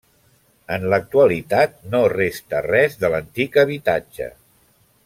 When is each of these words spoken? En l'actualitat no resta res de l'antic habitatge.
En 0.77 0.87
l'actualitat 0.93 1.77
no 1.93 2.01
resta 2.15 2.63
res 2.69 2.99
de 3.05 3.13
l'antic 3.17 3.63
habitatge. 3.67 4.33